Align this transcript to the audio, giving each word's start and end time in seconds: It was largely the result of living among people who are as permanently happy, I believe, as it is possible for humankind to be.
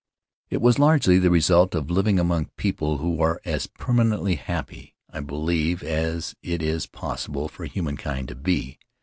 It 0.49 0.61
was 0.61 0.79
largely 0.79 1.19
the 1.19 1.29
result 1.29 1.75
of 1.75 1.91
living 1.91 2.17
among 2.17 2.45
people 2.57 2.97
who 2.97 3.21
are 3.21 3.39
as 3.45 3.67
permanently 3.67 4.33
happy, 4.33 4.95
I 5.11 5.19
believe, 5.19 5.83
as 5.83 6.33
it 6.41 6.63
is 6.63 6.87
possible 6.87 7.47
for 7.47 7.65
humankind 7.65 8.29
to 8.29 8.35
be. 8.35 8.79